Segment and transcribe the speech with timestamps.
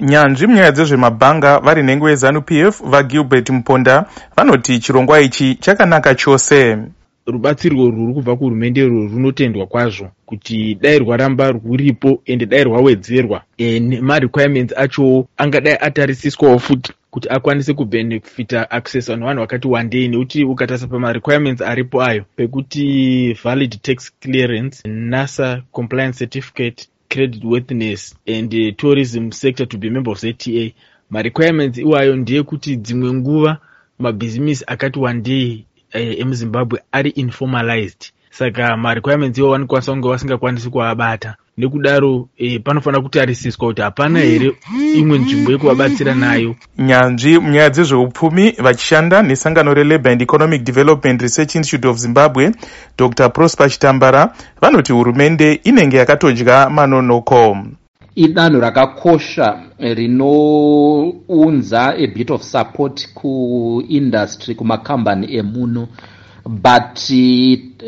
[0.00, 4.04] nyanzvi munyaya dzezvemabhanga vari nhengo yezanup f vagilbert muponda
[4.36, 6.78] vanoti chirongwa ichi chakanaka chose.
[7.26, 13.80] Rubatsirwo rwuri kubva kuhurumende irwo runotendwa kwazvo kuti dai rwaramba rwuripo ende dai rwawedzerwa e,
[13.80, 21.62] nemarequirements achowo angadai atarisiswawo futi kuti akwanise kubhenefita access nevanhu vakati wandei nekuti ukatarisa pamarequirements
[21.62, 29.66] aripo ayo pekuti valid tax clearance nasa compliance certificate credit worthiness and uh, tourism sector
[29.66, 30.74] to be member of zta
[31.10, 33.58] marequirements iwayo ndeyekuti dzimwe nguva
[33.98, 42.28] mabhizimisi akati wandei uh, emuzimbabwe ari informalized saka marequirements iwo vanokwanisa kunge vasingakwanisi kuabata nekudaro
[42.36, 44.52] e, panofanira kutarisiswa kuti hapana here
[44.94, 46.54] imwe nzvimbo yekuvabatsira nayo.
[46.78, 52.52] Nyanzvi munyaya dzezveupfumi vachishanda nesangano relabour and economic development research institute of zimbabwe
[52.98, 53.28] dr.
[53.32, 57.58] Prosper chitambara vanoti hurumende inenge yakatodya manonoko.
[58.14, 65.88] Idanho rakakosha rinounza abit of support kuindustry kumakambani emuno
[66.48, 66.98] but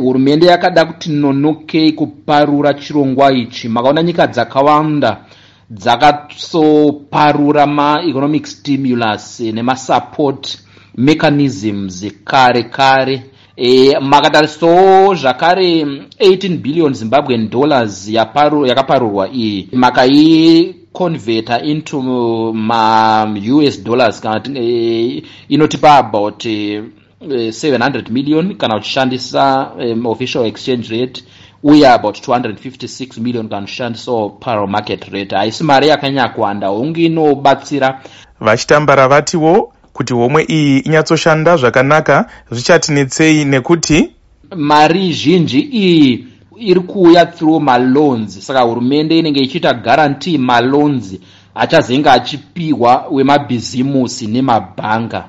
[0.00, 3.68] hurumende yakada kuti nonokei kuparura chirongwa ichi.
[3.68, 5.24] Makaona nyika dzakawanda
[5.70, 10.58] dzakasoparura maeconomic stimulus nemasupport
[10.96, 13.22] mechanisms kare kare.
[13.56, 19.68] E, makatarisisawo zvakare 18 billion zimbabwean dollars yakaparurwa iyi.
[19.72, 22.02] Makaiconverta into
[22.52, 26.82] maus dollars kana e, inotipa about e,
[27.28, 31.24] 700 million kana uchishandisa um, official exchange rate
[31.62, 35.36] uye about 256 million kana uchishandisawo parallel market rate.
[35.36, 38.00] Haisi mari yakanyakuwanda hunge inobatsira.
[38.40, 44.10] Vachitambara vatiwo kuti homwe iyi inyatsoshanda zvakanaka zvichatinetsei nekuti
[44.56, 46.26] mari zhinji iyi
[46.58, 48.46] iri kuuya through maloans.
[48.46, 51.14] Saka hurumende inenge ichiita guarantee maloans
[51.54, 55.24] achazenge achipiwa wemabhizimusi nemabhanga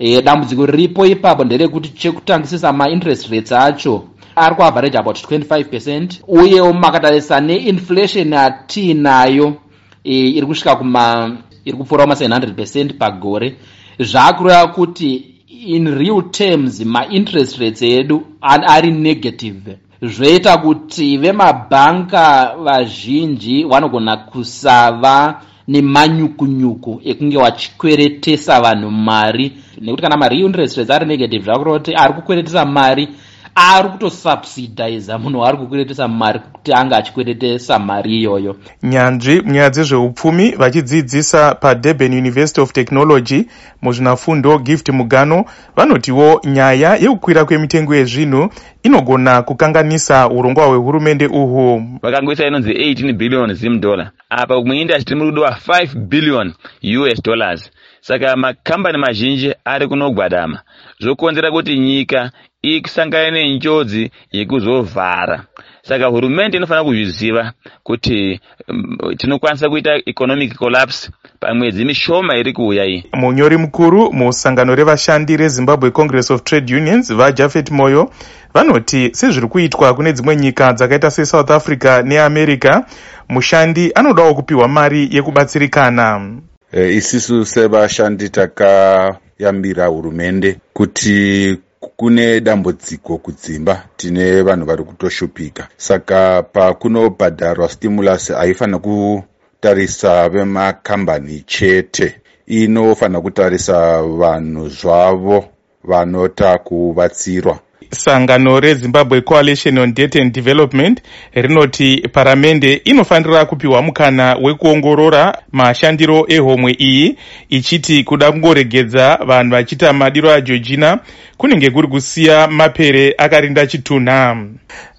[0.00, 4.04] e, dambudziko riripo ipapo nderekuti chekutangisisa mainterest rates acho
[4.36, 6.20] ari kuavhareji about 25 percent.
[6.28, 9.56] Uyewo makatarisa neinflation atiinayo
[10.04, 13.56] e, iri kusvika kuma iri kupfuura kuma700 percent pagore.
[13.98, 15.24] Zvaakureva kuti
[15.66, 19.78] in real terms mainterest rates edu ari negative.
[20.02, 29.46] Zvoita kuti vemabhanka vazhinji vanogona kusava nemanyukunyuku ekunge vachikweretesa vanhu mari.
[29.80, 33.08] Nekuti kana mari interest rates ari negative zvakureva kuti ari kukweretesa mari
[33.54, 38.56] ari kutosubsidiza munhu waari kukweretesa mari kuti anga achikweretesa mari iyoyo.
[38.82, 43.46] Nyanzvi munyaya dzezveupfumi vachidzidzisa padurban university of technology
[43.82, 45.44] muzvinafundo gift mugano
[45.76, 48.50] vanotiwo nyaya yekukwira kwemitengo yezvinhu
[48.82, 54.10] inogona kukanganisa urongwa hwehurumende uhwu vakangoisa inonzi 18 billion zim dollar.
[54.30, 57.70] Apa muindastry tiri murudo wa5 billion us dollars.
[58.00, 60.60] Saka makambani mazhinji ari kunogwadama.
[61.00, 62.30] Zvokonzera kuti nyika
[62.62, 65.44] ikusangana nenjodzi yekuzovhara.
[65.82, 71.10] Saka hurumende inofanira kuzviziva kuti um, tinokwanisa kuita economic collapse
[71.40, 73.04] pamwedzi mishoma iri kuuya iyi.
[73.12, 78.10] Munyori mukuru musangano revashandi rezimbabwe congress of trade unions vajafet moyo
[78.54, 82.84] vanoti sezviri kuitwa kune dzimwe nyika dzakaita sesouth africa neamerica
[83.28, 86.30] mushandi anodawo kupiwa mari yekubatsirikana.
[86.72, 95.68] E, isisu sevashandi takayambira hurumende kuti kune dambudziko kudzimba tine vanhu vari kutoshupika.
[95.76, 102.20] Saka pakunobhadharwa stimulus haifanira kutarisa vemakambani chete.
[102.46, 105.44] Inofanira kutarisa vanhu zvavo
[105.84, 107.58] vanota kubatsirwa
[107.90, 111.00] sangano rezimbabwe coalition on debt and development
[111.34, 117.16] rinoti paramende inofanira kupiwa mukana wekuongorora mashandiro ehomwe iyi
[117.48, 120.98] ichiti kuda kungoregedza vanhu vachiita madiro ageorgina
[121.36, 124.36] kunenge kuri kusiya mapere akarinda chitunha.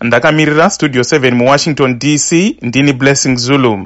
[0.02, 2.32] Ndakamirira studio 7 muwashington dc
[2.62, 3.80] ndini blessing zulu